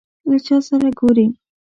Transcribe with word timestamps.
له 0.29 0.37
چا 0.45 0.57
سره 0.67 0.87
ګورې؟ 0.99 1.27